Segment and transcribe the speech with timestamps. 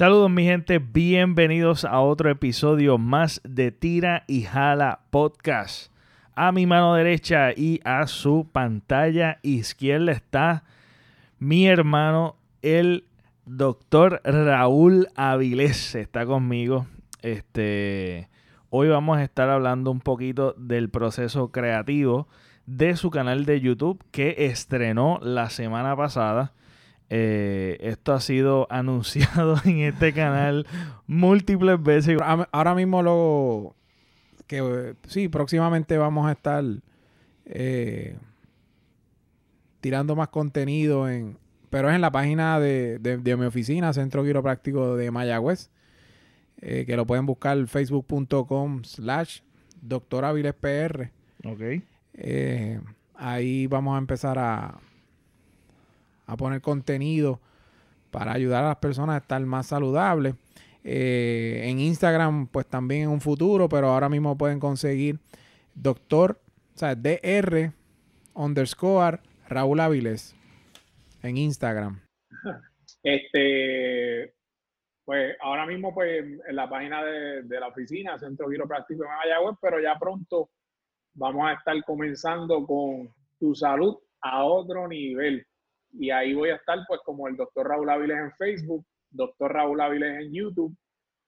[0.00, 5.92] Saludos mi gente, bienvenidos a otro episodio más de Tira y Jala Podcast.
[6.34, 10.64] A mi mano derecha y a su pantalla izquierda está
[11.38, 13.04] mi hermano, el
[13.44, 15.94] doctor Raúl Avilés.
[15.94, 16.86] Está conmigo.
[17.20, 18.30] Este,
[18.70, 22.26] hoy vamos a estar hablando un poquito del proceso creativo
[22.64, 26.54] de su canal de YouTube que estrenó la semana pasada.
[27.12, 30.66] Eh, esto ha sido anunciado en este canal
[31.06, 32.18] múltiples veces.
[32.52, 33.74] Ahora mismo lo
[34.46, 36.64] que sí, próximamente vamos a estar
[37.44, 38.16] eh,
[39.80, 41.36] tirando más contenido en,
[41.68, 45.70] pero es en la página de, mi oficina, Centro Quiropráctico de Mayagüez,
[46.60, 49.40] eh, que lo pueden buscar facebook.com slash
[49.80, 50.24] doctor
[50.60, 51.10] PR.
[51.44, 51.82] Ok.
[53.14, 54.78] ahí vamos a empezar a
[56.30, 57.40] a poner contenido
[58.10, 60.34] para ayudar a las personas a estar más saludables.
[60.82, 65.18] Eh, en Instagram, pues también en un futuro, pero ahora mismo pueden conseguir
[65.74, 66.40] doctor,
[66.76, 67.72] DR
[68.34, 70.34] underscore Raúl Áviles
[71.22, 72.00] en Instagram.
[73.02, 74.34] Este,
[75.04, 79.80] pues ahora mismo, pues en la página de, la oficina, Centro Quiropráctico de Mayagüez, pero
[79.80, 80.50] ya pronto
[81.14, 85.46] vamos a estar comenzando con tu salud a otro nivel.
[85.92, 89.80] Y ahí voy a estar pues como el doctor Raúl Áviles en Facebook, doctor Raúl
[89.80, 90.76] Áviles en YouTube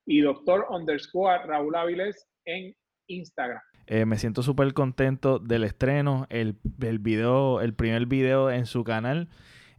[0.07, 2.75] y doctor underscore Raúl Áviles en
[3.07, 3.61] Instagram.
[3.87, 8.85] Eh, me siento súper contento del estreno, el, el, video, el primer video en su
[8.85, 9.29] canal.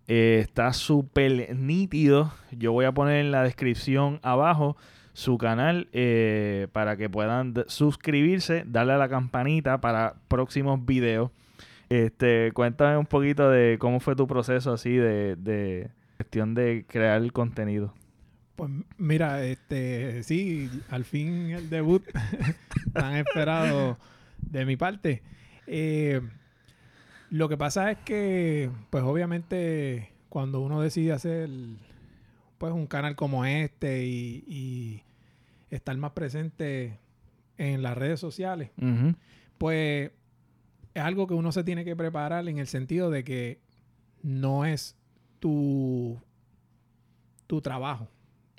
[0.07, 2.33] Eh, está súper nítido.
[2.51, 4.75] Yo voy a poner en la descripción abajo
[5.13, 11.31] su canal eh, para que puedan suscribirse, darle a la campanita para próximos videos.
[11.94, 17.22] Este, cuéntame un poquito de cómo fue tu proceso así de, de gestión de crear
[17.22, 17.94] el contenido.
[18.55, 22.03] Pues mira, este, sí, al fin el debut
[22.94, 24.00] tan esperado
[24.41, 25.22] de mi parte.
[25.67, 26.19] Eh,
[27.29, 31.47] lo que pasa es que, pues obviamente, cuando uno decide hacer
[32.57, 35.03] pues un canal como este y,
[35.69, 36.97] estar más presente
[37.59, 38.72] en las redes sociales,
[39.59, 40.09] pues
[40.93, 43.59] es algo que uno se tiene que preparar en el sentido de que
[44.21, 44.95] no es
[45.39, 46.19] tu,
[47.47, 48.09] tu trabajo.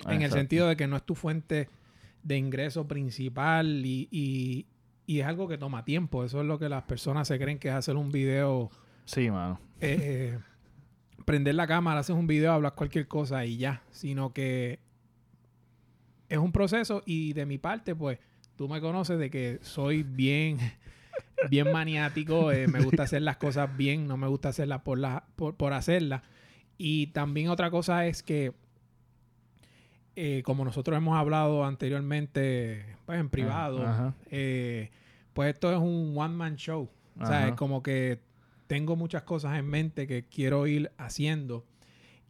[0.07, 1.69] En el sentido de que no es tu fuente
[2.21, 4.67] de ingreso principal y,
[5.07, 6.23] es algo que toma tiempo.
[6.23, 8.69] Eso es lo que las personas se creen que es hacer un video.
[9.05, 9.59] Sí, mano.
[9.79, 10.37] Eh,
[11.25, 13.83] prender la cámara, haces un video, hablas cualquier cosa y ya.
[13.91, 14.79] Sino que
[16.27, 18.19] es un proceso y de mi parte, pues,
[18.55, 20.57] tú me conoces de que soy bien
[21.49, 25.25] bien maniático, eh, me gusta hacer las cosas bien, no me gusta hacerlas por, la,
[25.35, 26.21] por, hacerlas.
[26.77, 28.53] Y también otra cosa es que,
[30.15, 34.91] eh, como nosotros hemos hablado anteriormente, pues en privado, eh,
[35.33, 36.89] pues esto es un one-man show.
[37.19, 38.19] O sea, es como que
[38.67, 41.65] tengo muchas cosas en mente que quiero ir haciendo.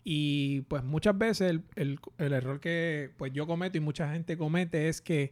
[0.03, 4.87] Y pues muchas veces el, el, error que pues yo cometo y mucha gente comete
[4.87, 5.31] es que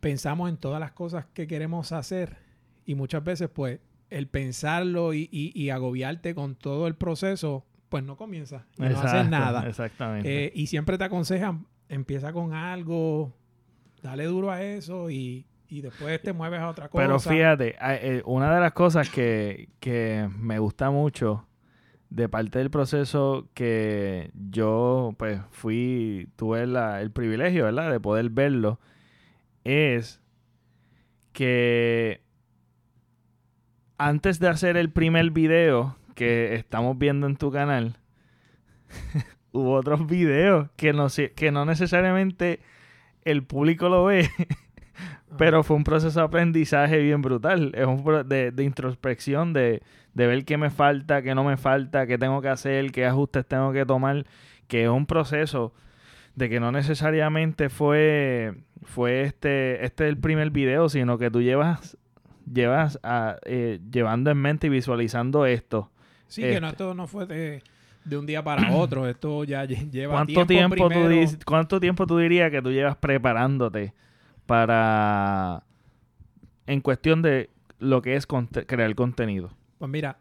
[0.00, 2.36] pensamos en todas las cosas que queremos hacer
[2.84, 3.80] y muchas veces, pues,
[4.10, 8.66] el pensarlo y, agobiarte con todo el proceso, pues no comienza.
[8.78, 9.68] Y no haces nada.
[9.68, 10.46] Exactamente.
[10.46, 13.34] Eh, y siempre te aconsejan, empieza con algo,
[14.02, 17.02] dale duro a eso y, después te mueves a otra cosa.
[17.02, 21.48] Pero fíjate, eh, una de las cosas que, que me gusta mucho
[22.10, 27.90] de parte del proceso que yo pues fui, tuve el privilegio, ¿verdad?
[27.90, 28.78] De poder verlo,
[29.64, 30.22] es
[31.32, 32.23] que
[33.98, 37.96] antes de hacer el primer video que estamos viendo en tu canal,
[39.52, 42.60] hubo otros videos que no, que no necesariamente
[43.24, 44.28] el público lo ve,
[45.38, 47.72] pero fue un proceso de aprendizaje bien brutal.
[47.74, 49.82] Es un de, de introspección, de,
[50.14, 53.46] de, ver qué me falta, qué no me falta, qué tengo que hacer, qué ajustes
[53.46, 54.26] tengo que tomar,
[54.68, 55.72] que es un proceso
[56.34, 61.96] de que no necesariamente fue, fue este, este el primer video, sino que tú llevas
[62.52, 65.90] llevas a, eh, llevando en mente y visualizando esto.
[66.28, 67.62] Sí, que no, esto no fue de,
[68.16, 71.08] un día para otro, esto ya lleva ¿Cuánto tiempo, tú
[71.44, 73.94] ¿Cuánto tiempo tú dirías que tú llevas preparándote
[74.46, 75.62] para,
[76.66, 79.50] en cuestión de lo que es crear contenido?
[79.78, 80.18] Pues mira,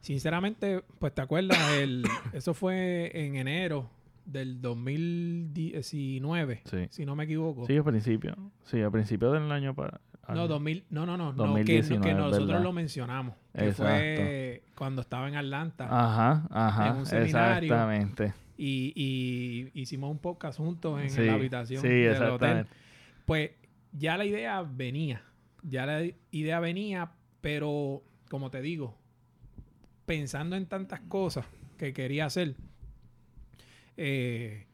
[0.00, 3.90] sinceramente, pues te acuerdas, el, eso fue en enero
[4.24, 7.66] del 2019, si no me equivoco.
[7.66, 8.34] Sí, al principio.
[8.64, 10.00] Sí, al principio del año para...
[10.32, 13.34] No, 2000, no, no, no, no que, nosotros lo mencionamos.
[13.52, 15.84] Que fue cuando estaba en Atlanta.
[15.90, 16.88] Ajá, ajá.
[16.88, 17.72] En un seminario.
[17.72, 18.32] Exactamente.
[18.56, 22.66] y, y hicimos un podcast juntos en Sí, la habitación sí, del hotel.
[23.26, 23.50] Pues
[23.92, 25.22] ya la idea venía,
[25.62, 27.10] ya la idea venía,
[27.40, 28.96] pero como te digo,
[30.06, 31.46] pensando en tantas cosas
[31.78, 32.54] que quería hacer,
[33.96, 34.66] eh,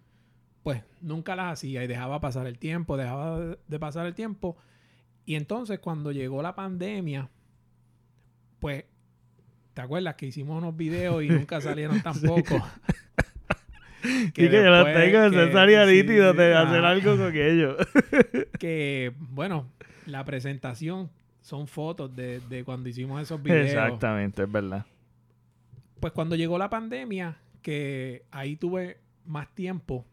[0.63, 4.57] pues nunca las hacía y dejaba pasar el tiempo, dejaba de- de pasar el tiempo.
[5.31, 7.31] Y entonces cuando llegó la pandemia,
[8.59, 8.85] pues,
[9.75, 12.61] ¿te acuerdas que hicimos unos videos y nunca salieron tampoco?
[14.03, 17.77] y que yo lo después tengo que- sí, nítido de hacer algo con ellos.
[18.59, 19.71] que, bueno,
[20.05, 21.13] la presentación
[21.43, 23.69] son fotos de, de cuando hicimos esos videos.
[23.69, 24.85] Exactamente, es verdad.
[26.01, 30.05] Pues cuando llegó la pandemia, que ahí tuve más tiempo,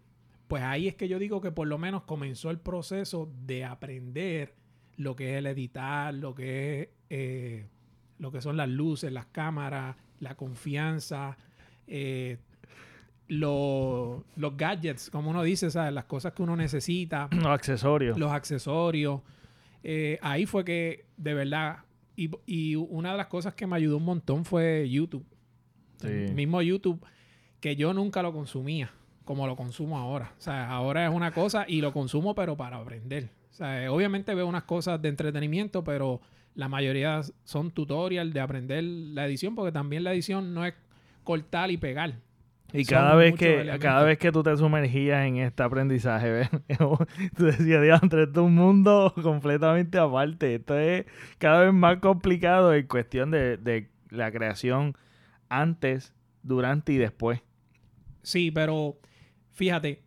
[0.48, 4.54] pues ahí es que yo digo que por lo menos comenzó el proceso de aprender
[4.98, 7.66] lo que es el editar, lo que es eh,
[8.20, 11.38] lo que son las luces, las cámaras, la confianza,
[11.88, 12.38] eh,
[13.28, 15.94] lo- los gadgets, como uno dice, ¿sabes?
[15.94, 18.18] las cosas que uno necesita Los accesorios.
[18.18, 19.22] los accesorios.
[19.84, 21.80] Eh, ahí fue que, de verdad,
[22.16, 25.26] y, y una de las cosas que me ayudó un montón fue YouTube.
[26.02, 26.08] Sí.
[26.08, 27.00] El mismo YouTube,
[27.60, 28.92] que yo nunca lo consumía
[29.24, 30.34] como lo consumo ahora.
[30.38, 33.30] O sea, ahora es una cosa y lo consumo, pero para aprender.
[33.58, 36.22] O sea, obviamente veo unas cosas de entretenimiento, pero
[36.54, 40.76] la mayoría son tutorial de aprender la edición, porque también la edición no es
[41.24, 42.20] cortar y pegar.
[42.72, 43.80] Y Son cada vez que elementos.
[43.80, 46.50] cada vez que tú te sumergías en este aprendizaje, ¿ves?
[47.36, 50.54] tú decías, diantre, esto es un mundo completamente aparte.
[50.56, 51.08] Esto es
[51.40, 54.96] cada vez más complicado en cuestión de, de la creación
[55.50, 56.14] antes,
[56.44, 57.42] durante y después.
[58.22, 59.00] Sí, pero
[59.54, 60.04] fíjate,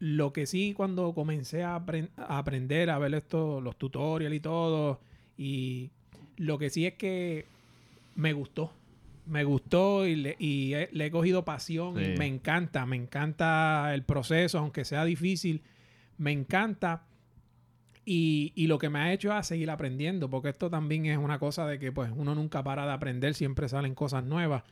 [0.00, 4.40] lo que sí cuando comencé a, apren- a aprender a ver esto, los tutorials y
[4.40, 5.00] todo,
[5.36, 5.90] y
[6.36, 7.46] lo que sí es que
[8.14, 8.72] me gustó.
[9.26, 12.12] Me gustó y le, y he- le he cogido pasión Sí.
[12.14, 15.62] y me encanta, me encanta el proceso, aunque sea difícil,
[16.16, 17.04] me encanta.
[18.04, 21.38] Y, y lo que me ha hecho es seguir aprendiendo, porque esto también es una
[21.38, 24.62] cosa de que pues uno nunca para de aprender, siempre salen cosas nuevas.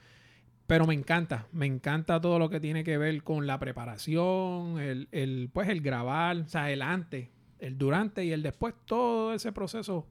[0.67, 5.09] Pero me encanta, me encanta todo lo que tiene que ver con la preparación, el,
[5.13, 7.29] el, pues el grabar, o sea, el antes,
[7.61, 10.07] el durante y el después, todo ese proceso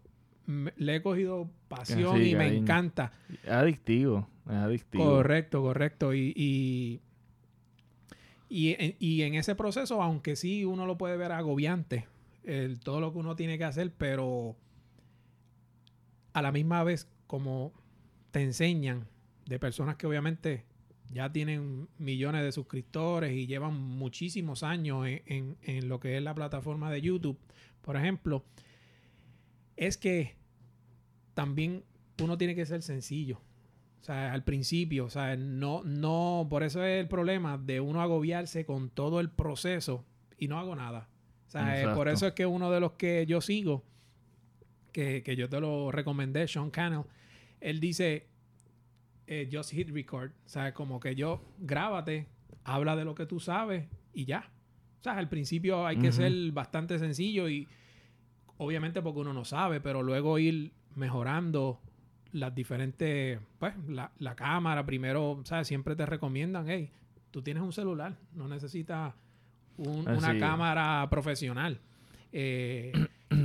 [0.45, 3.11] me- le he cogido pasión Sí, y me encanta.
[3.49, 5.03] Adictivo, es adictivo.
[5.03, 6.13] Correcto, correcto.
[6.13, 7.01] Y, y,
[8.47, 12.07] y, en- y en ese proceso, aunque sí uno lo puede ver agobiante,
[12.45, 14.55] el, todo lo que uno tiene que hacer, pero
[16.33, 17.73] a la misma vez como
[18.31, 19.07] te enseñan
[19.45, 20.63] de personas que obviamente
[21.13, 26.23] ya tienen millones de suscriptores y llevan muchísimos años en, en- en lo que es
[26.23, 27.37] la plataforma de YouTube,
[27.81, 28.43] por ejemplo,
[29.77, 30.35] es que
[31.33, 31.83] también
[32.21, 33.39] uno tiene que ser sencillo.
[34.01, 38.01] O sea, al principio, o sea, no, no, por eso es el problema de uno
[38.01, 40.05] agobiarse con todo el proceso
[40.37, 41.09] y no hago nada.
[41.47, 43.83] O sea, eh, por eso es que uno de los que yo sigo,
[44.91, 47.03] que, que yo te lo recomendé, Sean Cannell,
[47.61, 48.27] él dice,
[49.27, 50.31] eh, just hit record.
[50.45, 52.27] O sea, como que yo, grábate,
[52.63, 54.49] habla de lo que tú sabes y ya.
[54.99, 57.67] O sea, al principio hay que ser bastante sencillo y
[58.57, 61.79] obviamente porque uno no sabe, pero luego ir mejorando
[62.31, 65.67] las diferentes, pues, la, la cámara, primero, ¿sabes?
[65.67, 66.91] Siempre te recomiendan, hey,
[67.31, 69.13] tú tienes un celular, no necesitas
[69.77, 71.79] un- una cámara profesional.
[72.31, 72.91] Eh,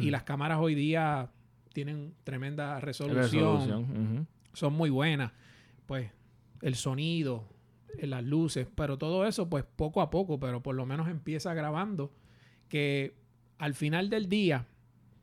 [0.01, 1.29] y las cámaras hoy día
[1.73, 3.61] tienen tremenda resolución,
[4.53, 5.33] son muy buenas.
[5.91, 6.09] Pues
[6.63, 7.49] el sonido,
[7.99, 11.53] eh, las luces, pero todo eso, pues poco a poco, pero por lo menos empieza
[11.53, 12.13] grabando.
[12.69, 13.17] Que
[13.59, 14.69] al final del día,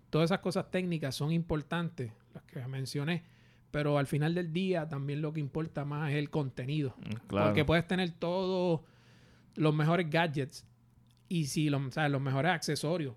[0.09, 3.23] todas esas cosas técnicas son importantes, las que mencioné,
[3.71, 6.97] pero al final del día también lo que importa más es el contenido.
[7.27, 7.45] Claro.
[7.45, 8.81] Porque puedes tener todos
[9.55, 10.67] los mejores gadgets
[11.29, 12.11] y si los, ¿sabes?
[12.11, 13.15] los mejores accesorios.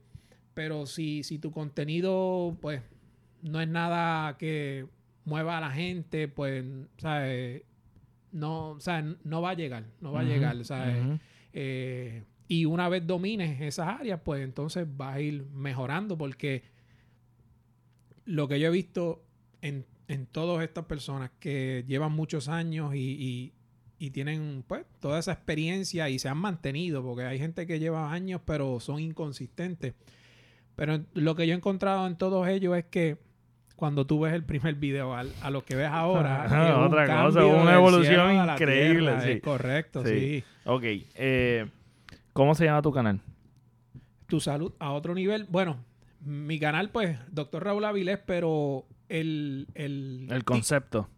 [0.54, 2.80] Pero si, si tu contenido, pues,
[3.42, 4.86] no es nada que
[5.30, 6.64] mueva a la gente, pues,
[6.98, 7.62] ¿sabes?
[8.32, 9.16] No, ¿sabes?
[9.24, 10.96] no va a llegar, no va a llegar, ¿sabes?
[11.52, 16.64] Eh, y una vez domines esas áreas, pues entonces vas a ir mejorando porque
[18.24, 19.24] lo que yo he visto
[19.62, 23.52] en, en todas estas personas que llevan muchos años y, y-
[24.02, 28.10] y tienen pues toda esa experiencia y se han mantenido, porque hay gente que lleva
[28.12, 29.92] años pero son inconsistentes.
[30.74, 33.18] Pero lo que yo he encontrado en todos ellos es que
[33.80, 36.84] cuando tú ves el primer video al- a, lo que ves ahora, Ajá, es un
[36.84, 39.30] otra cosa, una evolución increíble, tierra, sí.
[39.32, 40.18] es correcto, Sí.
[40.18, 40.44] sí.
[40.66, 40.82] Ok.
[40.84, 41.66] eh,
[42.32, 43.20] ¿Cómo se llama tu canal?
[44.28, 45.46] tu salud a otro nivel.
[45.48, 45.78] Bueno,
[46.24, 51.08] mi canal, pues, doctor Raúl Avilés, pero el, el, El concepto.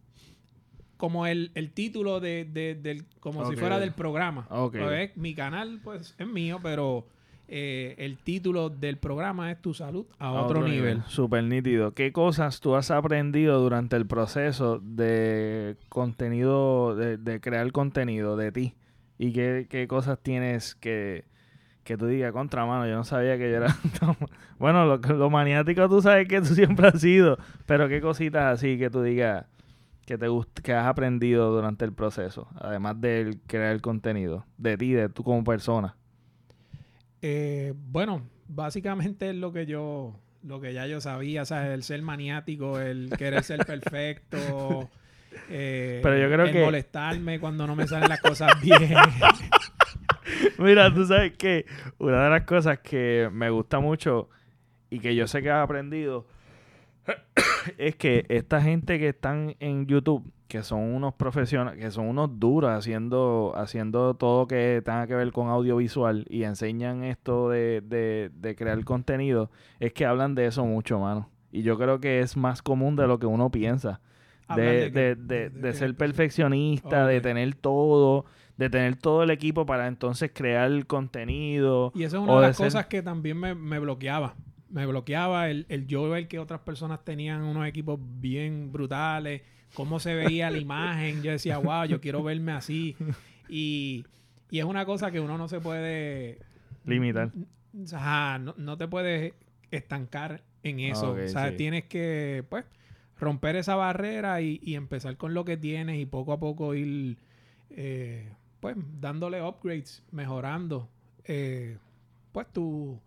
[0.97, 4.47] como el, el título de, de- del, como si fuera del programa.
[4.49, 4.77] Ok.
[4.79, 7.05] Pues, mi canal, pues, es mío, pero
[7.47, 11.03] eh, el título del programa es Tu Salud a, otro, nivel.
[11.07, 11.93] Súper nítido.
[11.93, 18.51] ¿Qué cosas tú has aprendido durante el proceso de contenido, de, de crear contenido de
[18.51, 18.75] ti?
[19.17, 21.25] ¿Y qué, qué cosas tienes que,
[21.83, 22.87] que tú digas contra mano?
[22.87, 23.75] Yo no sabía que yo era...
[24.57, 28.77] bueno, lo, lo maniático tú sabes que tú siempre has sido, pero qué cositas así
[28.77, 29.45] que tú digas
[30.05, 34.77] que te gust que has aprendido durante el proceso, además de crear el contenido, de
[34.77, 35.95] ti, de tú como persona.
[37.25, 40.13] Eh, bueno, básicamente es lo que yo,
[40.43, 41.71] lo que ya yo sabía, ¿sabes?
[41.71, 44.89] El ser maniático, el querer ser perfecto,
[45.49, 48.93] eh, Pero yo creo el que- molestarme cuando no me salen las cosas bien.
[50.57, 51.65] Mira, tú sabes que
[51.97, 54.29] una de las cosas que me gusta mucho
[54.89, 56.27] y que yo sé que has aprendido
[57.77, 62.39] es que esta gente que están en YouTube, que son unos profesionales, que son unos
[62.39, 68.29] duros haciendo, haciendo todo que tenga que ver con audiovisual y enseñan esto de, de,
[68.33, 71.29] de crear contenido, es que hablan de eso mucho, mano.
[71.51, 73.99] Y yo creo que es más común de lo que uno piensa.
[74.55, 78.25] De, de de, ser perfeccionista, de tener todo,
[78.57, 81.91] de tener todo el equipo para entonces crear el contenido.
[81.95, 84.35] Y eso es una de de las ser- cosas que también me, me bloqueaba.
[84.69, 89.41] Me bloqueaba el, el yo ver que otras personas tenían unos equipos bien brutales,
[89.73, 91.21] cómo se veía la imagen.
[91.23, 92.95] Yo decía, wow, yo quiero verme así.
[93.49, 94.05] Y,
[94.49, 96.39] y es una cosa que uno no se puede
[96.85, 97.31] Limitar.
[97.93, 99.33] Ajá, no, no te puedes
[99.71, 101.13] estancar en eso.
[101.13, 101.57] O sea, sí.
[101.57, 102.65] tienes que, pues,
[103.19, 107.17] romper esa barrera y, y empezar con lo que tienes y poco a poco ir,
[107.71, 110.89] eh, pues, dándole upgrades, mejorando,
[111.25, 111.77] eh,
[112.31, 112.99] pues, tu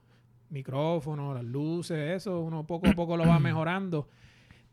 [0.50, 4.08] micrófono, las luces, eso, uno poco a poco lo va mejorando.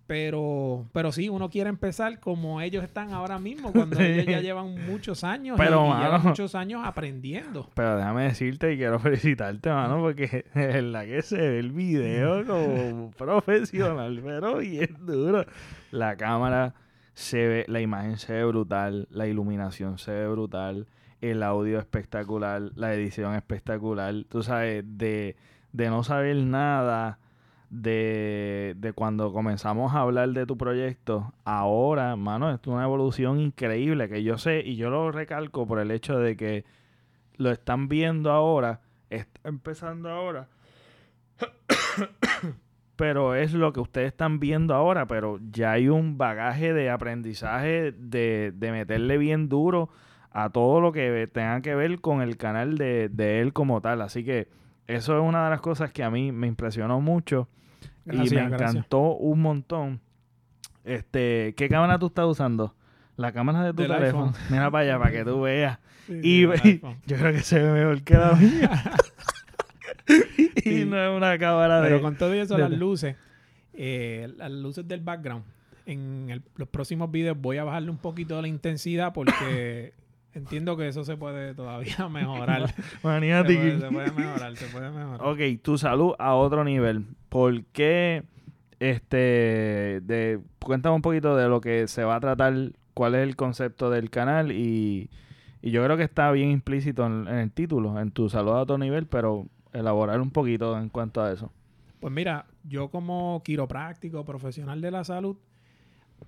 [0.05, 4.75] Pero, pero sí, uno quiere empezar como ellos están ahora mismo, cuando ellos ya llevan
[4.85, 6.23] muchos años y- Pero, y, llevan mano.
[6.29, 7.69] muchos años aprendiendo.
[7.73, 12.45] Pero déjame decirte y quiero felicitarte, mano, porque de verdad que se ve el video
[12.47, 15.45] como profesional, pero bien duro.
[15.91, 16.73] La cámara
[17.13, 20.85] se ve, la imagen se ve brutal, la iluminación se ve brutal,
[21.21, 24.13] el audio espectacular, la edición espectacular.
[24.27, 25.37] Tú sabes, de,
[25.71, 27.19] de no saber nada
[27.73, 34.07] de, de cuando comenzamos a hablar de tu proyecto, ahora, mano, es una evolución increíble
[34.09, 36.65] que yo sé y yo lo recalco por el hecho de que
[37.37, 40.49] lo están viendo ahora, está empezando ahora.
[42.95, 47.91] pero es lo que ustedes están viendo ahora, pero ya hay un bagaje de aprendizaje
[47.91, 49.89] de, de meterle bien duro
[50.29, 54.03] a todo lo que tenga que ver con el canal de, de él como tal.
[54.03, 54.47] Así que
[54.85, 57.49] eso es una de las cosas que a mí me impresionó mucho
[58.05, 59.99] y me Gracias, encantó un montón.
[60.83, 62.75] Este, ¿qué cámara tú estás usando?
[63.15, 64.27] La cámara de tu Del teléfono.
[64.27, 64.41] iPhone.
[64.49, 65.79] Mira para allá, para que tú veas.
[66.07, 68.71] Sí, Y, yo creo que se ve mejor que la mía.
[70.65, 71.87] y no es una cámara de...
[71.89, 73.15] Pero con todo eso, de- las luces,
[73.73, 75.43] eh, las luces del background,
[75.85, 79.93] en el- los próximos videos voy a bajarle un poquito la intensidad porque
[80.33, 82.73] entiendo que eso se puede todavía mejorar.
[82.73, 83.59] se, Maniático.
[83.61, 85.21] puede, se puede mejorar, se puede mejorar.
[85.27, 87.05] Ok, tu salud a otro nivel.
[87.29, 88.23] ¿Por qué?
[88.79, 92.53] Este, de, cuéntame un poquito de lo que se va a tratar,
[92.93, 95.09] cuál es el concepto del canal y,
[95.61, 98.61] y yo creo que está bien implícito en, en el título, en tu salud a
[98.61, 101.51] otro nivel, pero elaborar un poquito en cuanto a eso.
[102.01, 105.37] Pues mira, yo como quiropráctico, profesional de la salud,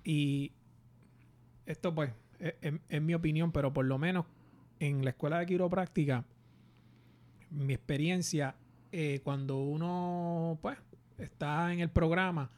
[0.02, 0.52] y
[1.66, 4.26] esto pues es, es mi opinión, pero por lo menos
[4.80, 6.24] en la escuela de quiropráctica,
[7.50, 8.54] mi experiencia,
[8.92, 10.78] eh, cuando uno pues
[11.18, 12.50] está en el programa,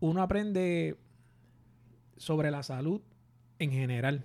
[0.00, 0.96] uno aprende
[2.16, 3.00] sobre la salud
[3.58, 4.24] en general,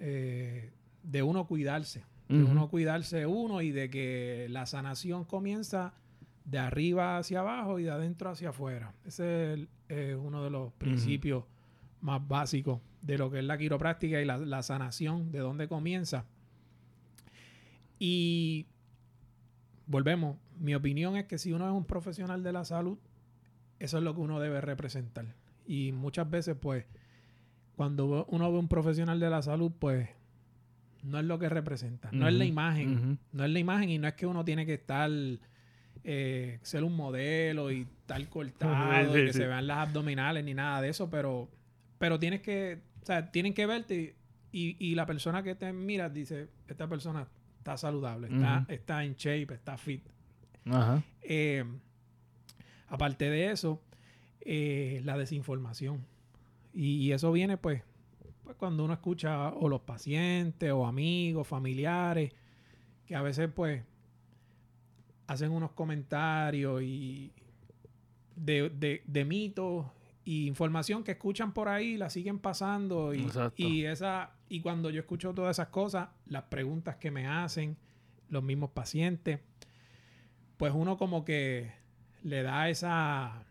[0.00, 0.70] eh,
[1.02, 5.94] de uno cuidarse, de uno cuidarse uno y de que la sanación comienza
[6.44, 8.92] de arriba hacia abajo y de adentro hacia afuera.
[9.04, 11.44] Ese es el- eh, uno de los principios
[12.00, 16.24] más básicos de lo que es la quiropráctica y la, la sanación, de dónde comienza.
[17.98, 18.66] Y
[19.86, 22.98] volvemos, mi opinión es que si uno es un profesional de la salud,
[23.78, 25.26] eso es lo que uno debe representar.
[25.66, 26.84] Y muchas veces, pues,
[27.76, 30.08] cuando uno ve un profesional de la salud, pues,
[31.02, 34.08] no es lo que representa, no es la imagen, no es la imagen y no
[34.08, 35.10] es que uno tiene que estar,
[36.04, 39.38] eh, ser un modelo y estar cortado Sí, y que sí.
[39.38, 41.48] se vean las abdominales ni nada de eso, pero,
[41.98, 44.16] pero tienes que, sea, tienen que verte
[44.52, 47.26] y, y la persona que te mira dice, esta persona
[47.58, 50.02] está saludable, está, está en shape, está fit.
[50.70, 51.02] Ajá.
[51.22, 51.64] Eh,
[52.88, 53.82] aparte de eso,
[54.40, 56.04] eh, la desinformación.
[56.72, 57.82] Y, y eso viene, pues,
[58.44, 62.32] pues cuando uno escucha o los pacientes o amigos, familiares,
[63.06, 63.82] que a veces pues
[65.26, 67.32] hacen unos comentarios y
[68.36, 69.86] de, de, de mitos
[70.28, 75.00] y información que escuchan por ahí, la siguen pasando y, y esa y cuando yo
[75.00, 77.78] escucho todas esas cosas, las preguntas que me hacen
[78.28, 79.40] los mismos pacientes,
[80.58, 81.72] pues uno como que
[82.24, 83.42] le da esa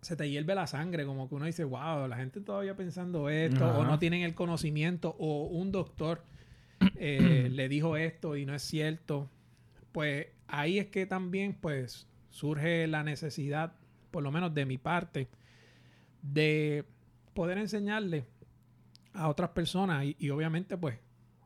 [0.00, 3.64] se te hierve la sangre, como que uno dice, wow, la gente todavía pensando esto,
[3.64, 6.24] o no tienen el conocimiento, o un doctor
[6.96, 9.30] eh, le dijo esto y no es cierto.
[9.92, 13.74] Pues ahí es que también pues surge la necesidad,
[14.10, 15.28] por lo menos de mi parte,
[16.32, 16.84] de
[17.34, 18.24] poder enseñarle
[19.12, 20.98] a otras personas y, y obviamente pues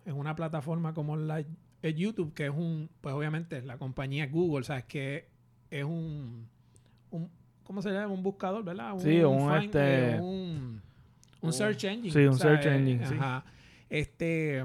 [0.06, 1.44] en una plataforma como la
[1.82, 4.84] YouTube, que es un, pues obviamente la compañía Google, ¿sabes?
[4.84, 5.28] Que
[5.70, 6.48] es un,
[7.10, 7.30] un
[7.64, 8.08] ¿cómo se llama?
[8.12, 8.94] Un buscador, ¿verdad?
[8.98, 10.80] Sí, un, find- este- eh, un,
[11.42, 12.10] un search engine.
[12.12, 12.60] Sí, un ¿sabes?
[12.62, 13.14] search engine, sí.
[13.14, 13.44] Ajá.
[13.90, 14.64] Este,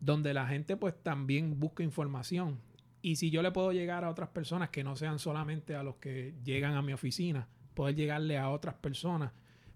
[0.00, 2.58] donde la gente pues también busca información.
[3.02, 5.96] Y si yo le puedo llegar a otras personas que no sean solamente a los
[5.96, 9.32] que llegan a mi oficina, poder llegarle a otras personas,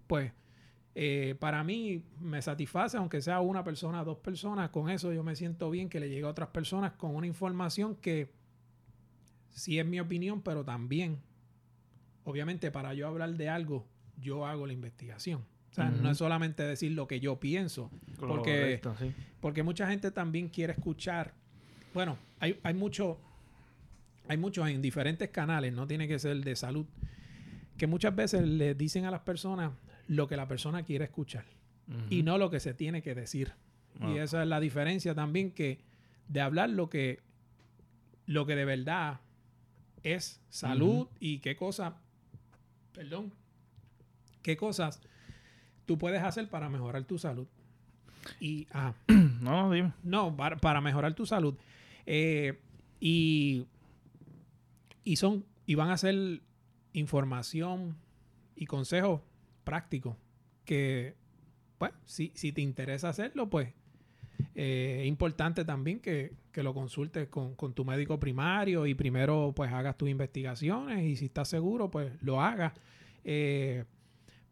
[0.07, 0.31] pues
[0.99, 5.35] eh, para mí me satisface, aunque sea una persona, dos personas, con eso yo me
[5.35, 8.31] siento bien que le llegue a otras personas con una información que
[9.51, 11.19] sí es mi opinión, pero también,
[12.23, 13.85] obviamente para yo hablar de algo,
[14.19, 15.45] yo hago la investigación.
[15.69, 19.13] O sea, no es solamente decir lo que yo pienso, porque sí.
[19.39, 21.35] porque mucha gente también quiere escuchar.
[21.93, 23.19] Bueno, hay, hay mucho,
[24.27, 26.87] hay muchos en diferentes canales, no tiene que ser de salud,
[27.77, 29.73] que muchas veces le dicen a las personas
[30.07, 31.45] lo que la persona quiere escuchar
[32.09, 33.53] y no lo que se tiene que decir.
[34.01, 35.79] Y esa es la diferencia también que
[36.27, 37.21] de hablar lo que
[38.25, 39.21] lo que de verdad
[40.03, 41.93] es salud y qué cosas,
[42.93, 43.33] perdón,
[44.41, 45.01] qué cosas
[45.85, 47.47] tú puedes hacer para mejorar tu salud.
[48.39, 49.93] Y, ah, No, no, dime.
[50.03, 51.55] no, para, para mejorar tu salud.
[52.05, 52.59] Eh,
[52.99, 53.65] y,
[55.03, 56.41] y son, y van a ser
[56.93, 57.95] información
[58.55, 59.21] y consejos
[59.67, 60.15] prácticos
[60.63, 61.13] que,
[61.77, 63.73] pues, si, si te interesa hacerlo, pues,
[64.55, 69.51] eh, es importante también que, que lo consultes con, con tu médico primario y primero,
[69.53, 72.71] pues, hagas tus investigaciones y si estás seguro, pues, lo hagas.
[73.25, 73.83] Eh,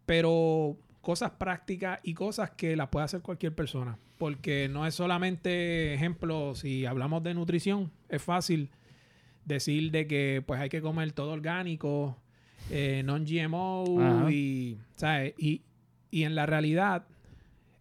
[0.05, 3.97] pero cosas prácticas y cosas que las puede hacer cualquier persona.
[4.17, 8.69] Porque no es solamente, ejemplo, si hablamos de nutrición, es fácil
[9.45, 12.17] decir de que pues hay que comer todo orgánico,
[12.69, 15.33] eh, non-GMO y, ¿sabes?
[15.37, 15.61] Y,
[16.11, 17.05] y en la realidad,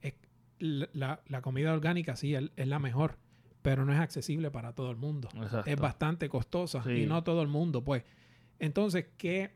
[0.02, 0.14] es-
[0.58, 3.16] la, la comida orgánica sí es, es la mejor,
[3.62, 5.70] pero no es accesible para todo el mundo Exacto.
[5.70, 6.90] es bastante costosa Sí.
[7.02, 8.04] y no todo el mundo, pues.
[8.58, 9.52] Entonces, ¿qué,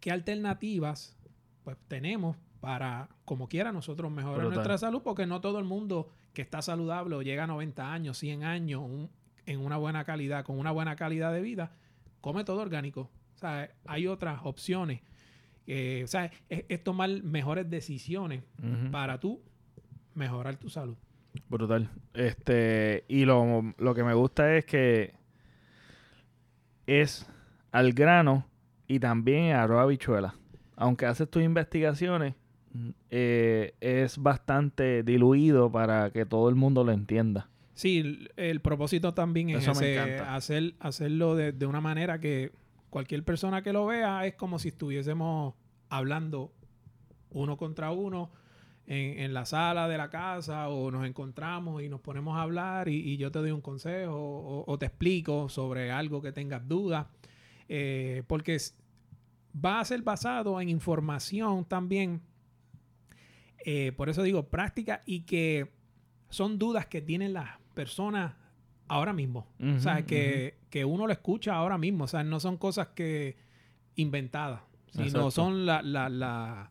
[0.00, 1.16] qué alternativas
[1.64, 4.54] pues, tenemos para, como quiera, nosotros mejorar Brutal.
[4.54, 5.02] nuestra salud?
[5.02, 8.80] Porque no todo el mundo que está saludable o llega a 90 años, 100 años,
[8.82, 9.10] un-
[9.46, 11.72] en una buena calidad, con una buena calidad de vida,
[12.20, 13.10] come todo orgánico.
[13.40, 15.00] O sea, hay otras opciones.
[15.66, 18.42] Eh, o sea, es, es tomar mejores decisiones
[18.90, 19.40] para tú
[20.14, 20.96] mejorar tu salud.
[21.48, 21.88] Brutal.
[22.12, 25.14] Este, y lo, lo que me gusta es que
[26.86, 27.26] es
[27.72, 28.46] al grano
[28.86, 30.34] y también arroz habichuela.
[30.76, 32.34] Aunque haces tus investigaciones,
[33.08, 37.48] eh, es bastante diluido para que todo el mundo lo entienda.
[37.72, 42.20] Sí, el, el propósito también es Eso me ese, hacer, hacerlo de, de una manera
[42.20, 42.52] que
[42.90, 45.54] cualquier persona que lo vea es como si estuviésemos
[45.88, 46.52] hablando
[47.30, 48.30] uno contra uno
[48.86, 52.88] en, en la sala de la casa o nos encontramos y nos ponemos a hablar
[52.88, 57.06] y, yo te doy un consejo o, te explico sobre algo que tengas dudas.
[57.68, 58.58] Eh, porque
[59.54, 62.20] va a ser basado en información también.
[63.64, 65.70] eh, por eso digo práctica y que
[66.30, 68.34] son dudas que tienen las personas
[68.90, 69.46] ahora mismo.
[69.76, 72.04] o sea, que, que uno lo escucha ahora mismo.
[72.04, 73.36] O sea, no son cosas que
[73.96, 75.30] inventadas, sino Exacto.
[75.30, 76.70] son la, la, la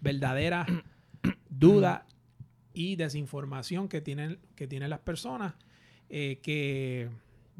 [0.00, 0.66] verdadera
[1.50, 2.06] duda
[2.74, 5.54] y desinformación que tienen, que tienen las personas.
[6.10, 7.10] eh, que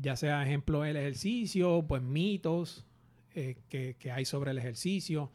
[0.00, 2.86] ya sea ejemplo el ejercicio, pues mitos
[3.34, 5.30] eh, que, que hay sobre el ejercicio.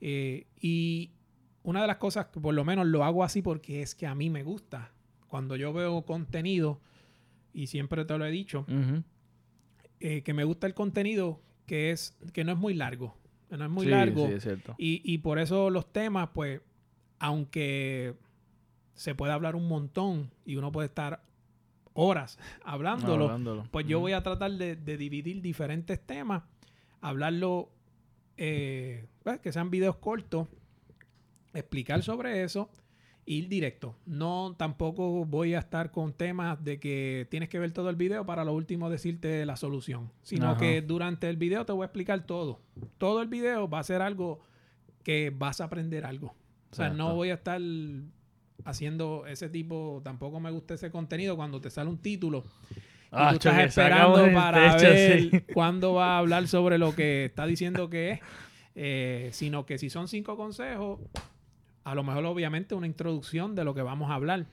[0.00, 1.10] Eh, y
[1.64, 4.14] una de las cosas que por lo menos lo hago así porque es que a
[4.14, 4.92] mí me gusta.
[5.28, 6.80] Cuando yo veo contenido,
[7.54, 8.66] y siempre te lo he dicho,
[10.00, 13.16] eh, que me gusta el contenido que es que no es muy largo.
[13.48, 14.26] que no es muy Sí, largo.
[14.26, 14.74] Sí, es cierto.
[14.76, 16.60] Y, y por eso los temas, pues,
[17.18, 18.14] aunque
[18.94, 21.22] se puede hablar un montón y uno puede estar
[21.94, 23.68] horas hablándolo, Hablándolo.
[23.70, 26.42] pues yo voy a tratar de, de dividir diferentes temas,
[27.00, 27.70] hablarlo,
[28.36, 30.48] eh, pues, que sean videos cortos,
[31.54, 32.68] explicar sobre eso
[33.26, 33.96] ir directo.
[34.06, 38.24] No, tampoco voy a estar con temas de que tienes que ver todo el video
[38.26, 40.60] para lo último decirte la solución, sino Ajá.
[40.60, 42.60] que durante el video te voy a explicar todo.
[42.98, 44.40] Todo el video va a ser algo
[45.02, 46.34] que vas a aprender algo.
[46.70, 47.60] O sea, no voy a estar
[48.64, 53.28] haciendo ese tipo, tampoco me gusta ese contenido cuando te sale un título y Ah,
[53.30, 55.40] tú estás esperando para techo, ver sí.
[55.54, 58.20] cuándo va a hablar sobre lo que está diciendo que es,
[58.74, 60.98] eh, sino que si son cinco consejos,
[61.84, 64.46] a lo mejor obviamente una introducción de lo que vamos a hablar.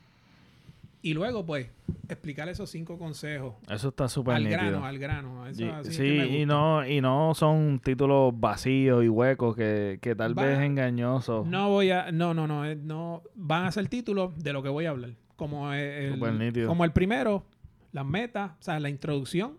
[1.03, 1.67] Y luego, pues,
[2.09, 4.59] explicar esos cinco consejos Eso está súper al nítido.
[4.61, 5.47] grano, al grano.
[5.47, 9.55] Eso Y- así es sí, que y no, y no son títulos vacíos y huecos
[9.55, 11.47] que, que tal Va- vez engañosos.
[11.47, 14.69] No voy a, no, no, no, eh, no, van a ser títulos de lo que
[14.69, 15.11] voy a hablar.
[15.35, 16.67] Como el, Súper nítido.
[16.67, 17.45] como el primero,
[17.93, 19.57] las metas, o sea, la introducción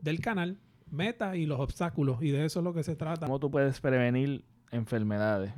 [0.00, 0.58] del canal,
[0.92, 2.22] metas y los obstáculos.
[2.22, 3.26] Y de eso es lo que se trata.
[3.26, 5.52] ¿Cómo tú puedes prevenir enfermedades?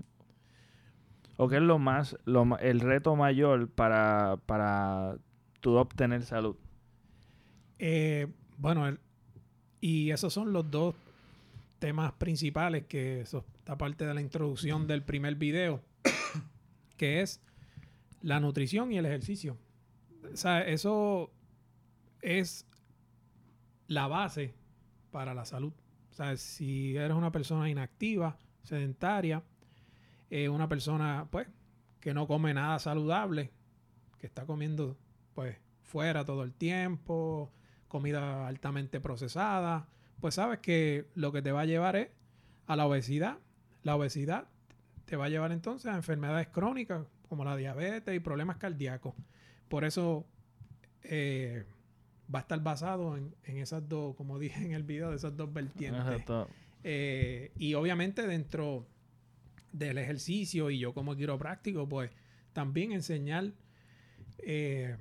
[1.37, 2.17] ¿O qué es lo más,
[2.61, 5.17] el reto mayor para, para
[5.61, 6.57] tú obtener salud?
[7.79, 8.97] Eh, bueno,
[9.81, 10.95] y esos son los dos
[11.81, 15.83] temas principales que eso está parte de la introducción del primer video,
[16.97, 17.41] que es
[18.23, 19.59] la nutrición y el ejercicio.
[20.33, 21.31] O sea, eso
[22.23, 22.67] es
[23.89, 24.55] la base
[25.11, 25.73] para la salud.
[26.11, 29.43] O sea, si eres una persona inactiva, sedentaria,
[30.31, 31.49] eh, una persona pues
[32.01, 33.51] que no come nada saludable,
[34.19, 34.97] que está comiendo
[35.35, 37.53] pues fuera todo el tiempo,
[37.89, 39.89] comida altamente procesada,
[40.21, 42.09] pues sabes que lo que te va a llevar es
[42.67, 43.39] a la obesidad.
[43.83, 44.49] La obesidad
[45.05, 49.15] te va a llevar entonces a enfermedades crónicas como la diabetes y problemas cardíacos.
[49.69, 50.27] Por eso
[51.03, 51.65] eh,
[52.35, 55.37] va a estar basado en, en esas dos, como dije en el video, de esas
[55.37, 56.23] dos vertientes.
[56.83, 58.87] Eh, y obviamente dentro
[59.75, 62.11] del ejercicio y yo como quiropráctico, pues
[62.53, 63.53] también enseñar
[64.39, 64.97] eh,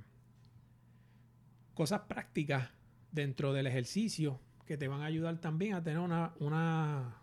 [1.74, 2.70] cosas prácticas
[3.12, 7.16] dentro del ejercicio que te van a ayudar también a tener una, una,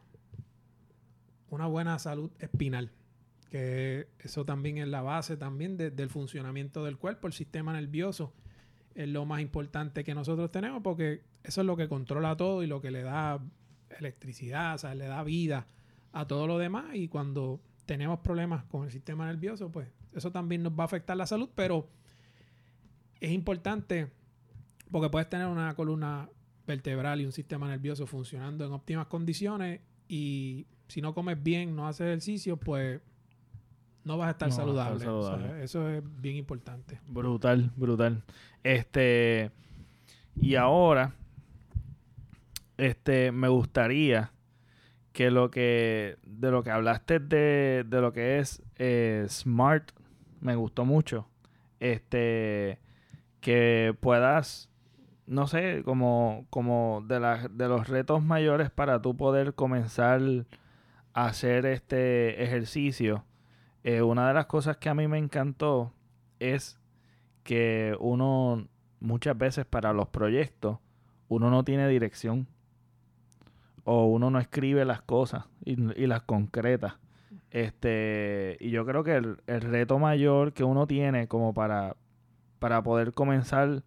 [1.50, 2.92] una buena salud espinal.
[3.50, 8.32] Que eso también es la base también de- del funcionamiento del cuerpo, el sistema nervioso
[8.94, 12.66] es lo más importante que nosotros tenemos porque eso es lo que controla todo y
[12.68, 13.40] lo que le da
[13.98, 15.66] electricidad, o sea, le da vida
[16.12, 20.62] a todo lo demás y cuando tenemos problemas con el sistema nervioso, pues eso también
[20.62, 21.88] nos va a afectar la salud, pero
[23.20, 24.10] es importante
[24.90, 26.28] porque puedes tener una columna
[26.66, 31.86] vertebral y un sistema nervioso funcionando en óptimas condiciones y si no comes bien, no
[31.86, 33.00] haces ejercicio, pues
[34.04, 34.96] no vas a estar No vas a saludable.
[34.96, 35.64] estar O sea, saludable.
[35.64, 37.00] eso es bien importante.
[37.06, 38.22] Brutal, brutal.
[38.64, 39.50] Este,
[40.40, 41.14] y ahora,
[42.76, 44.32] este, me gustaría
[45.12, 49.90] que lo que, de lo que hablaste de, de lo que es eh, Smart,
[50.40, 51.28] me gustó mucho.
[51.80, 52.78] Este,
[53.40, 54.70] que puedas,
[55.26, 60.20] no sé, como, como de, las de los retos mayores para tú poder comenzar
[61.14, 63.24] a hacer este ejercicio.
[63.82, 65.92] eh, una de las cosas que a mí me encantó
[66.38, 66.78] es
[67.42, 68.68] que uno
[69.00, 70.78] muchas veces para los proyectos
[71.28, 72.46] uno no tiene dirección
[73.84, 76.98] o uno no escribe las cosas y, las concreta
[77.50, 81.96] este y yo creo que el, reto mayor que uno tiene como para
[82.58, 83.82] para poder comenzar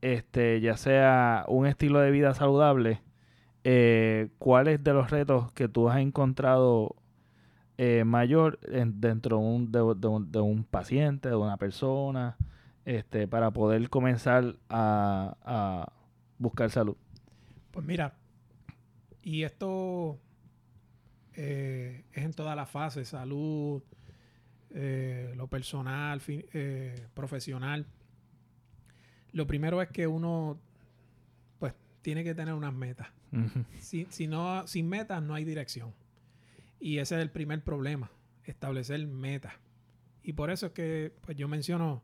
[0.00, 3.00] este ya sea un estilo de vida saludable
[3.64, 6.96] eh, cuáles de los retos que tú has encontrado
[7.78, 12.36] eh, mayor en- dentro de un, de, un, paciente, de una persona,
[12.84, 15.92] este, para poder comenzar a
[16.38, 16.96] buscar salud.
[17.70, 18.14] Pues mira,
[19.22, 20.18] y esto
[21.34, 23.82] eh, es en todas las fases, salud,
[24.70, 27.86] eh, lo personal, eh, profesional.
[29.32, 30.58] Lo primero es que uno,
[31.58, 33.08] pues, tiene que tener unas metas.
[33.78, 35.94] Si, si no, sin metas no hay dirección.
[36.80, 38.10] Y ese es el primer problema,
[38.44, 39.52] establecer metas.
[40.22, 42.02] Y por eso es que pues, yo menciono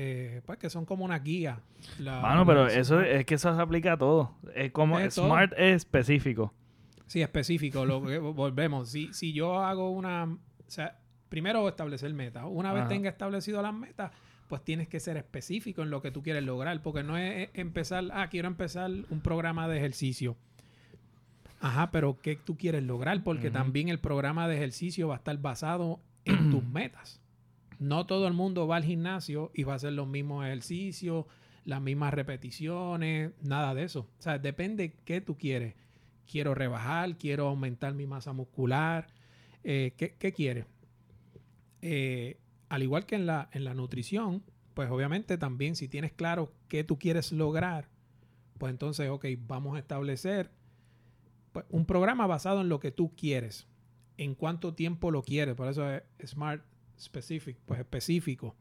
[0.00, 1.58] eh, pues, que son como una guía.
[1.98, 4.32] La- Mano, pero eso es que eso se aplica a todo.
[4.54, 5.26] Es como Es todo.
[5.26, 6.54] Smart es específico.
[7.06, 7.84] Sí, específico.
[7.84, 8.90] Lo que volvemos.
[8.90, 10.24] Si, si yo hago una.
[10.24, 10.38] O
[10.70, 12.44] sea, primero establecer metas.
[12.46, 14.12] Una vez tenga establecido las metas,
[14.46, 16.80] pues tienes que ser específico en lo que tú quieres lograr.
[16.80, 18.04] Porque no es empezar.
[18.12, 20.36] Ah, quiero empezar un programa de ejercicio.
[21.60, 23.24] Ajá, pero ¿qué tú quieres lograr?
[23.24, 27.20] Porque también el programa de ejercicio va a estar basado en tus metas.
[27.78, 31.26] No todo el mundo va al gimnasio y va a hacer los mismos ejercicios,
[31.64, 34.00] las mismas repeticiones, nada de eso.
[34.18, 35.74] O sea, depende qué tú quieres.
[36.26, 39.08] Quiero rebajar, quiero aumentar mi masa muscular.
[39.64, 40.66] eh, ¿qué, quieres?
[41.82, 42.38] Eh,
[42.68, 44.42] al igual que en la, en la nutrición,
[44.74, 47.88] pues obviamente también si tienes claro qué tú quieres lograr,
[48.58, 50.50] pues entonces, ok, vamos a establecer
[51.52, 53.66] pues, un programa basado en lo que tú quieres,
[54.16, 56.62] en cuánto tiempo lo quieres, por eso es Smart
[57.00, 58.54] Specific, pues específico.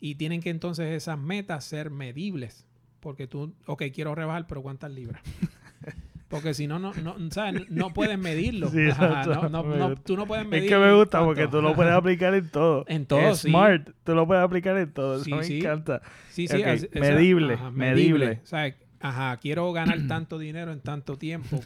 [0.00, 2.66] Y tienen que entonces esas metas ser medibles,
[3.00, 5.22] porque tú, ok, quiero rebajar, pero ¿cuántas libras?
[6.28, 7.68] Porque si no, no, no, ¿sabes?
[7.70, 8.68] no puedes medirlo.
[8.68, 10.62] Sí, Ajá, no, no, no, tú no puedes medir.
[10.62, 11.26] Es que me gusta cuánto.
[11.34, 12.84] porque tú lo puedes aplicar en todo.
[12.88, 13.48] En todo, Es sí.
[13.48, 15.16] smart, tú lo puedes aplicar en todo.
[15.16, 15.58] Eso Sí, me sí.
[15.58, 16.02] encanta.
[16.30, 18.38] Sí, sí, es- medible, ajá, medible.
[18.44, 21.60] O sea, ajá, quiero ganar tanto dinero en tanto tiempo.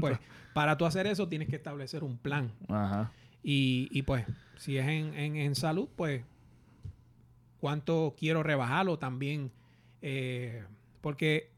[0.00, 0.18] Pues
[0.52, 2.50] para tú hacer eso tienes que establecer un plan.
[2.66, 3.12] Ajá.
[3.50, 4.26] Y, pues,
[4.58, 6.22] si es en, en- en salud, pues,
[7.60, 9.50] cuánto quiero rebajarlo también.
[10.02, 10.64] eh,
[11.00, 11.50] porque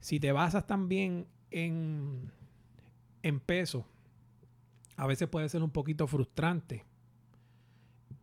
[0.00, 2.30] si te basas también en,
[3.22, 3.84] en peso,
[4.96, 6.84] a veces puede ser un poquito frustrante.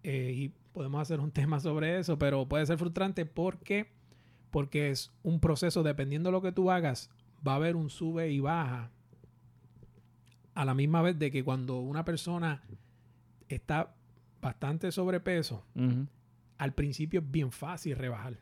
[0.04, 3.92] Eh, y podemos hacer un tema sobre eso, pero puede ser frustrante porque,
[4.50, 7.10] porque es un proceso, dependiendo de lo que tú hagas,
[7.48, 8.90] va a haber un sube y baja
[10.60, 12.62] a la misma vez de que cuando una persona
[13.48, 13.96] está
[14.42, 15.64] bastante sobrepeso,
[16.58, 18.38] al principio es bien fácil rebajar.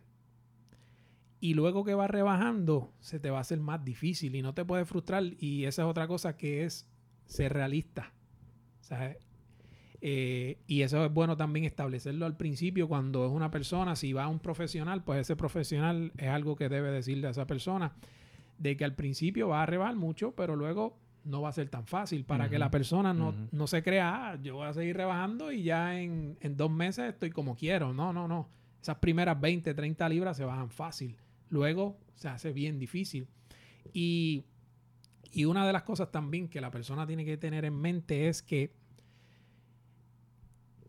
[1.40, 4.66] Y luego que va rebajando, se te va a hacer más difícil y no te
[4.66, 5.26] puedes frustrar.
[5.40, 6.88] Y esa es otra cosa que es
[7.28, 8.12] ser realista.
[8.82, 9.18] ¿sabes?
[10.02, 14.24] Eh, y eso es bueno también establecerlo al principio cuando es una persona, si va
[14.24, 17.94] a un profesional, pues ese profesional es algo que debe decirle a esa persona,
[18.58, 20.98] de que al principio va a rebajar mucho, pero luego
[21.28, 24.40] no va a ser tan fácil para que la persona no, no se crea, "Ah,
[24.42, 27.94] yo voy a seguir rebajando y ya en, en dos meses estoy como quiero.
[27.94, 28.48] No, no, no.
[28.82, 31.18] Esas primeras 20, 30 libras se bajan fácil.
[31.50, 33.28] Luego se hace bien difícil.
[33.94, 34.46] Y,
[35.32, 38.42] y una de las cosas también que la persona tiene que tener en mente es
[38.42, 38.74] que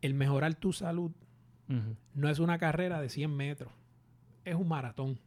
[0.00, 1.10] el mejorar tu salud
[2.14, 3.70] no es una carrera de 100 metros,
[4.44, 5.18] es un maratón.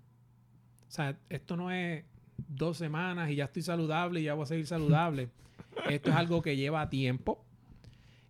[0.88, 2.04] O sea, esto no es
[2.48, 5.30] dos semanas y ya estoy saludable y ya voy a seguir saludable.
[5.90, 7.44] esto es algo que lleva tiempo.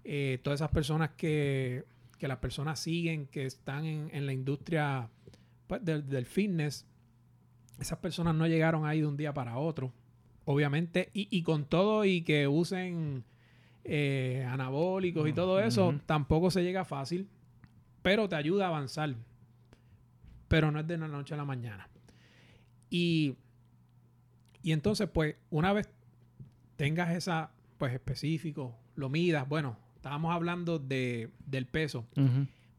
[0.04, 1.86] Eh, todas esas personas que,
[2.18, 5.10] que las personas siguen, que están en, en la industria
[5.68, 6.86] pues, del, del fitness,
[7.80, 9.92] esas personas no llegaron ahí de un día para otro.
[10.46, 13.24] Obviamente, y, y con todo y que usen
[13.84, 17.28] eh, anabólicos y todo eso, tampoco se llega fácil,
[18.02, 19.16] pero te ayuda a avanzar.
[20.48, 21.90] Pero no es de la noche a la mañana.
[22.90, 23.36] Y,
[24.64, 25.90] y entonces, pues, una vez
[26.76, 32.06] tengas esa, pues, específico, lo midas, bueno, estábamos hablando de, del peso,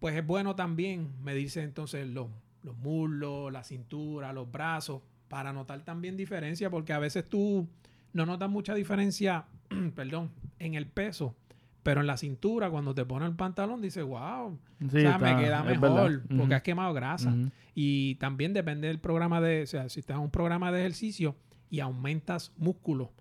[0.01, 2.27] pues es bueno también medirse entonces los,
[2.62, 7.68] los muslos, la cintura, los brazos, para notar también diferencia, porque a veces tú
[8.12, 9.45] no notas mucha diferencia,
[9.95, 11.35] perdón, en el peso,
[11.83, 15.18] pero en la cintura, cuando te pones el pantalón, dices, wow, Sí, o sea, está-
[15.37, 17.31] me queda mejor, porque has quemado grasa.
[17.75, 21.35] Y también depende del programa de, o sea, si estás en un programa de ejercicio
[21.73, 23.13] y aumentas músculo,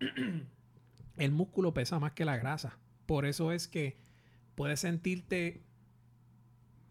[1.16, 2.76] el músculo pesa más que la grasa.
[3.06, 3.96] Por eso es que
[4.54, 5.62] puedes sentirte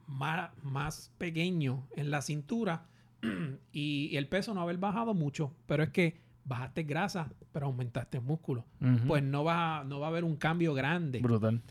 [0.07, 2.87] más, más pequeño en la cintura
[3.71, 8.65] y, el peso no haber bajado mucho, pero es que bajaste grasa, pero aumentaste músculo.
[9.05, 11.19] Pues no va, no va a haber un cambio grande.
[11.19, 11.61] Brutal.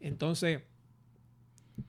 [0.00, 0.62] Entonces,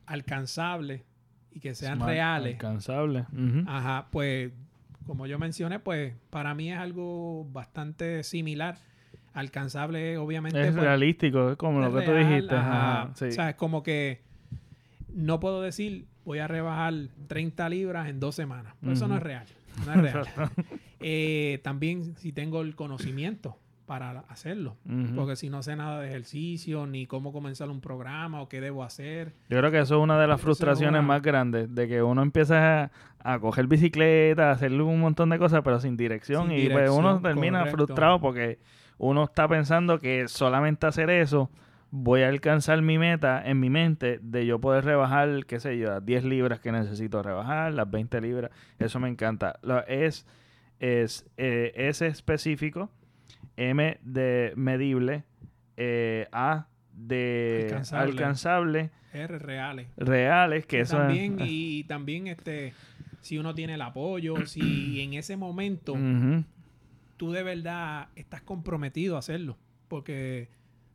[0.04, 1.06] alcanzable
[1.50, 2.54] y que sean Smart, reales.
[2.56, 3.26] Alcanzable.
[3.66, 4.52] Ajá, pues
[5.12, 8.78] como yo mencioné, pues para mí es algo bastante similar.
[9.34, 10.58] Alcanzable, obviamente.
[10.58, 12.54] es pues, realístico, es como lo que tú real, dijiste.
[12.54, 13.02] ajá.
[13.02, 13.26] ajá, sí.
[13.26, 14.22] O sea, es como que
[15.12, 16.94] no puedo decir voy a rebajar
[17.26, 18.72] 30 libras en dos semanas.
[18.80, 19.44] Pues Eso no es real.
[19.84, 20.26] No es real.
[21.04, 23.58] Eh, también si tengo el conocimiento
[23.92, 24.76] para hacerlo.
[25.14, 28.84] Porque si no sé nada de ejercicio, ni cómo comenzar un programa o qué debo
[28.84, 29.34] hacer.
[29.50, 31.88] Yo creo que eso es una de las Eso es frustraciones una- más grandes, de
[31.88, 32.90] que uno empieza a,
[33.22, 36.48] a coger bicicleta, a hacer un montón de cosas, pero sin dirección.
[36.48, 37.76] Sin y pues uno termina correcto.
[37.86, 38.58] frustrado porque
[38.96, 41.50] uno está pensando que solamente hacer eso
[41.90, 45.90] voy a alcanzar mi meta en mi mente de yo poder rebajar, qué sé yo,
[45.90, 48.50] las 10 libras que necesito rebajar, las 20 libras.
[48.78, 49.58] Eso me encanta.
[49.62, 50.26] Lo, es,
[50.80, 52.88] es eh, S específico,
[53.56, 55.24] M de medible,
[55.76, 58.10] eh, A de Alcanzable.
[58.10, 59.88] alcanzable R reales.
[59.96, 62.72] reales que eso también, es, y también este,
[63.20, 65.96] si uno tiene el apoyo, si en ese momento
[67.16, 69.58] tú de verdad estás comprometido a hacerlo.
[69.88, 70.48] Porque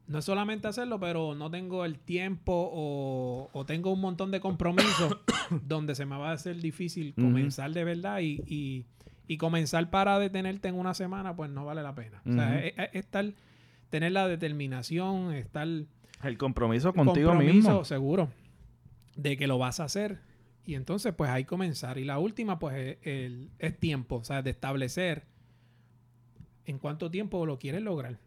[0.08, 4.40] no es solamente hacerlo, pero no tengo el tiempo o, o tengo un montón de
[4.40, 5.16] compromisos
[5.68, 8.86] donde se me va a hacer difícil comenzar de verdad y, y-
[9.28, 12.22] y comenzar para detenerte en una semana, pues no vale la pena.
[12.26, 13.26] O sea, es, es estar,
[13.90, 15.68] tener la determinación, estar
[16.24, 18.30] el compromiso contigo compromiso, mismo seguro.
[19.16, 20.20] de que lo vas a hacer
[20.66, 21.98] y entonces pues ahí comenzar.
[21.98, 25.26] Y la última pues es, el, es tiempo, o sea, de establecer
[26.66, 28.20] en cuánto tiempo lo quieres lograr.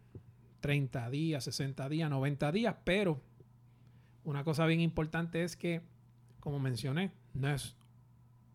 [0.61, 3.19] 30 días, 60 días, 90 días, pero
[4.23, 5.81] una cosa bien importante es que,
[6.39, 7.75] como mencioné, no es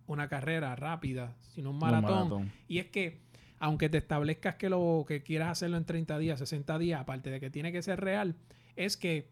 [0.07, 2.05] una carrera rápida, sino un maratón.
[2.05, 2.53] Un maratón.
[2.69, 3.21] Y es que,
[3.59, 7.41] aunque te establezcas que lo que quieras hacerlo en 30 días, 60 días, aparte de
[7.41, 8.37] que tiene que ser real,
[8.77, 9.29] es que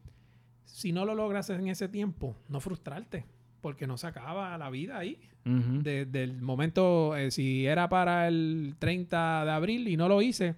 [0.65, 3.25] si no lo logras en ese tiempo, no frustrarte,
[3.61, 5.21] porque no se acaba la vida ahí.
[5.47, 5.83] Ujú.
[5.83, 10.57] Desde el momento, eh, si era para el 30 de abril y no lo hice,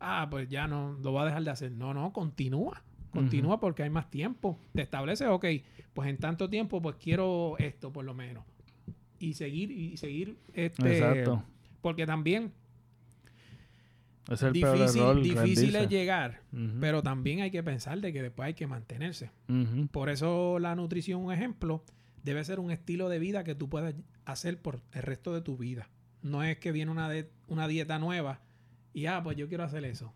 [0.00, 1.72] ah, pues ya no, lo voy a dejar de hacer.
[1.72, 2.82] No, no, continúa.
[3.10, 4.58] Continúa porque hay más tiempo.
[4.72, 5.46] Te estableces, ok,
[5.92, 8.44] pues en tanto tiempo, pues quiero esto por lo menos.
[9.24, 11.42] Y seguir, y seguir, este, Exacto.
[11.80, 12.52] porque también
[14.30, 15.22] es el peor difícil, error.
[15.22, 16.40] difícil es llegar,
[16.80, 19.30] pero también hay que pensar de que después hay que mantenerse.
[19.90, 21.82] Por eso la nutrición, un ejemplo,
[22.22, 25.56] debe ser un estilo de vida que tú puedas hacer por el resto de tu
[25.58, 25.88] vida.
[26.22, 28.40] No es que viene una, de- una dieta nueva
[28.94, 30.12] y, ah, pues yo quiero hacer eso.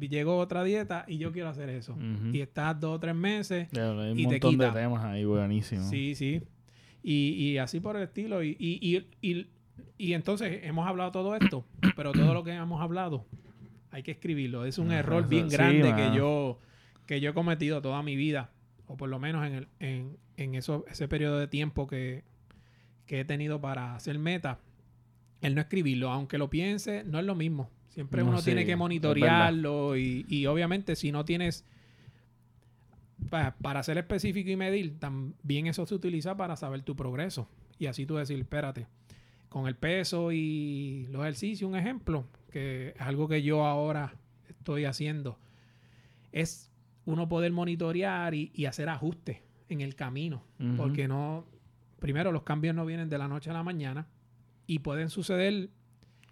[0.00, 1.96] Llegó otra dieta y yo quiero hacer eso.
[2.32, 3.68] Y estás dos o tres meses.
[3.72, 4.74] Ya, hay un y te montón de quita.
[4.74, 5.88] temas ahí buenísimos.
[5.88, 6.42] Sí, sí.
[7.04, 8.42] Y, y así por el estilo.
[8.42, 9.46] Y, y, y,
[9.98, 13.26] y- entonces hemos hablado todo esto, pero todo lo que hemos hablado
[13.90, 14.64] hay que escribirlo.
[14.64, 16.58] Es un error bien sí, grande que yo
[17.06, 18.50] que yo he cometido toda mi vida,
[18.86, 22.24] o por lo menos en, el, en, en eso, ese periodo de tiempo que,
[23.04, 24.58] que he tenido para hacer meta,
[25.42, 27.68] el no escribirlo, aunque lo piense, no es lo mismo.
[27.90, 31.66] Siempre No, uno sí, tiene que monitorearlo y, y obviamente si no tienes
[33.30, 37.48] pa- para ser específico y medir, también eso se utiliza para saber tu progreso.
[37.78, 38.86] Y así tú decir, espérate,
[39.48, 44.14] con el peso y los ejercicios, un ejemplo, que es algo que yo ahora
[44.48, 45.38] estoy haciendo,
[46.32, 46.70] es
[47.06, 50.42] uno poder monitorear y, y hacer ajustes en el camino.
[50.76, 51.44] Porque no,
[51.98, 54.06] primero los cambios no vienen de la noche a la mañana
[54.66, 55.68] y pueden suceder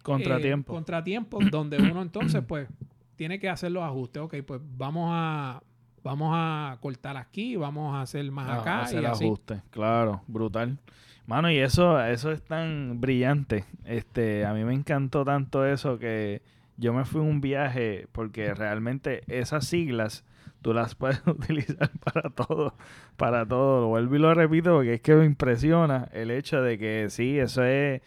[0.01, 0.73] Contratiempo.
[0.73, 2.67] eh, contratiempos donde uno entonces pues
[3.15, 4.21] tiene que hacer los ajustes.
[4.23, 5.61] Ok, pues vamos a
[6.03, 9.25] vamos a cortar aquí, vamos a hacer más Ah, acá hacer y así.
[9.25, 9.61] ajustes.
[9.69, 10.77] Claro, brutal.
[11.25, 13.65] Mano, y eso, eso es tan brillante.
[13.85, 16.41] Este, a mí me encantó tanto eso que
[16.75, 20.25] yo me fui a un viaje porque realmente esas siglas
[20.61, 22.75] tú las puedes utilizar para todo,
[23.15, 23.81] para todo.
[23.81, 27.39] Lo vuelvo y lo repito porque es que me impresiona el hecho de que sí,
[27.39, 28.01] eso es,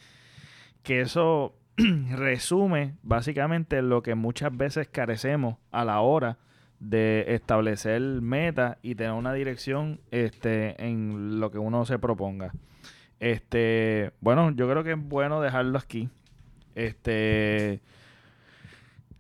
[0.83, 1.55] que eso
[2.11, 6.39] resume básicamente lo que muchas veces carecemos a la hora
[6.81, 12.53] de establecer metas y tener una dirección este, en lo que uno se proponga.
[13.21, 16.09] Este, bueno, yo creo que es bueno dejarlo aquí.
[16.75, 17.81] Este,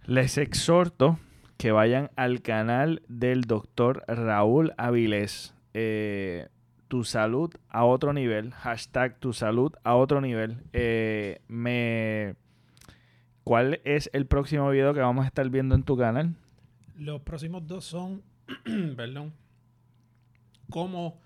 [0.05, 1.19] les exhorto
[1.57, 5.55] que vayan al canal del doctor Raúl Avilés.
[5.73, 6.49] Eh,
[6.89, 8.53] tu salud a otro nivel.
[8.53, 10.59] Hashtag tu salud a otro nivel.
[10.73, 12.35] Eh, me...
[13.45, 16.35] ¿Cuál es el próximo video que vamos a estar viendo en tu canal?
[16.97, 18.23] Los próximos dos son,
[18.97, 19.33] perdón,
[20.71, 21.21] como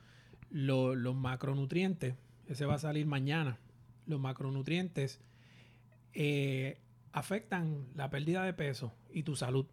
[0.50, 2.14] lo- los macronutrientes,
[2.46, 3.58] ese va a salir mañana,
[4.06, 5.20] los macronutrientes
[6.12, 6.80] eh,
[7.12, 9.66] afectan la pérdida de peso y tu salud.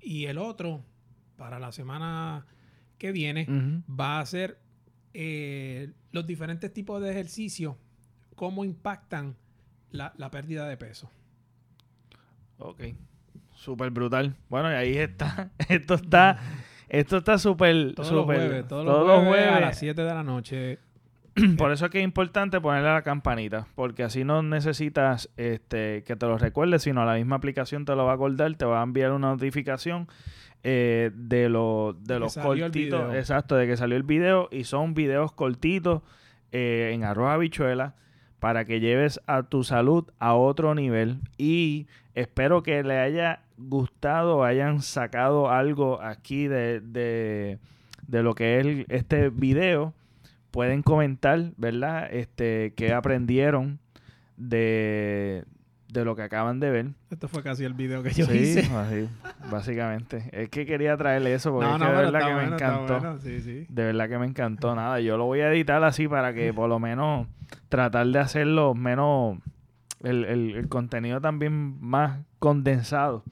[0.00, 0.84] Y el otro,
[1.36, 2.46] para la semana
[2.98, 3.46] que viene,
[3.90, 4.60] va a ser
[5.14, 7.74] eh, los diferentes tipos de ejercicios,
[8.36, 9.36] cómo impactan
[9.90, 11.10] la, la pérdida de peso.
[12.58, 12.82] Ok.
[13.58, 14.34] Súper brutal.
[14.48, 15.50] Bueno, y ahí está.
[15.68, 16.38] Esto está.
[16.88, 17.92] Esto está súper.
[17.94, 20.78] Todos los súper- jueves, todos, los jueves, a las 7 de la noche.
[21.58, 23.66] Por eso es que es importante ponerle a la campanita.
[23.74, 28.04] Porque así no necesitas este, que te lo recuerdes, sino la misma aplicación te lo
[28.04, 30.06] va a acordar, te va a enviar una notificación
[30.62, 33.14] eh, de, lo- de los cortitos.
[33.16, 34.48] Exacto, de que salió el video.
[34.52, 36.02] Y son videos cortitos
[36.52, 37.96] eh, en arroz habichuela
[38.40, 41.18] para que lleves a tu salud a otro nivel.
[41.36, 47.58] Y espero que le haya gustado, hayan sacado algo aquí de, de,
[48.06, 49.92] de lo que es este video.
[50.50, 52.08] Pueden comentar, ¿verdad?
[52.12, 53.78] Este, qué aprendieron
[54.36, 55.44] de,
[55.92, 56.86] de lo que acaban de ver.
[57.10, 58.60] Esto fue casi el video que yo sí, hice.
[58.76, 59.08] así,
[59.50, 60.28] básicamente.
[60.32, 63.00] Es que quería traerle eso porque es que de verdad que me bueno, encantó.
[63.00, 63.66] bueno, Sí, sí.
[63.68, 64.74] De verdad que me encantó.
[64.74, 67.26] Nada, yo lo voy a editar así para que por lo menos
[67.68, 69.38] tratar de hacerlo menos.
[70.02, 73.24] El, el- el contenido también más condensado.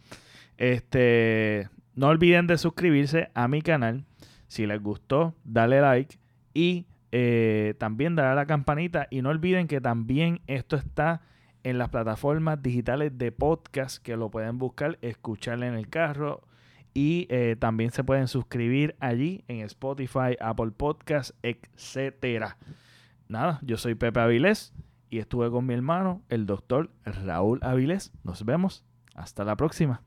[0.56, 1.68] Este.
[1.94, 4.04] No olviden de suscribirse a mi canal.
[4.48, 6.18] Si les gustó, dale like.
[6.54, 9.06] Y eh, también darle a la campanita.
[9.10, 11.22] Y no olviden que también esto está
[11.66, 16.42] en las plataformas digitales de podcast que lo pueden buscar, escuchar en el carro
[16.94, 22.56] Y eh, también se pueden suscribir allí en Spotify, Apple Podcast, etcétera.
[23.26, 24.72] Nada, yo soy Pepe Avilés
[25.10, 28.12] y estuve con mi hermano, el doctor Raúl Avilés.
[28.22, 28.84] Nos vemos.
[29.16, 30.05] Hasta la próxima.